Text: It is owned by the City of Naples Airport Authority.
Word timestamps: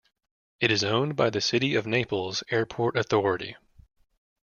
It 0.59 0.71
is 0.71 0.83
owned 0.83 1.15
by 1.15 1.29
the 1.29 1.41
City 1.41 1.75
of 1.75 1.85
Naples 1.85 2.43
Airport 2.49 2.97
Authority. 2.97 3.55